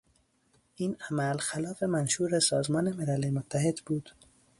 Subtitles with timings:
[0.75, 4.09] این عمل خلاف منشور سازمان ملل متحد بود.